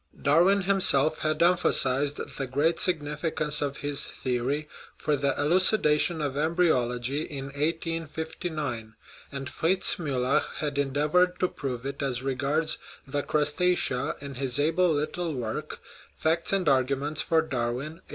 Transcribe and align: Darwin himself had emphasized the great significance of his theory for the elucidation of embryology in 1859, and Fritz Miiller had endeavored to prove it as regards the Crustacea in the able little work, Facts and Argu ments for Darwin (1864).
Darwin 0.19 0.61
himself 0.63 1.19
had 1.19 1.43
emphasized 1.43 2.19
the 2.39 2.47
great 2.47 2.79
significance 2.79 3.61
of 3.61 3.77
his 3.77 4.03
theory 4.03 4.67
for 4.97 5.15
the 5.15 5.37
elucidation 5.39 6.23
of 6.23 6.35
embryology 6.35 7.21
in 7.21 7.45
1859, 7.53 8.95
and 9.31 9.47
Fritz 9.47 9.97
Miiller 9.99 10.41
had 10.57 10.79
endeavored 10.79 11.39
to 11.39 11.47
prove 11.47 11.85
it 11.85 12.01
as 12.01 12.23
regards 12.23 12.79
the 13.05 13.21
Crustacea 13.21 14.15
in 14.21 14.33
the 14.33 14.59
able 14.63 14.91
little 14.91 15.35
work, 15.35 15.79
Facts 16.17 16.51
and 16.51 16.65
Argu 16.65 16.97
ments 16.97 17.21
for 17.21 17.43
Darwin 17.43 18.01
(1864). 18.01 18.09